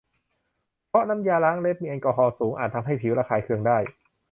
[0.89, 3.77] เพราะน้ำยาล้างเล็บมีแอลกอฮอล์สูงอาจทำให้ผิวระคายเคืองได้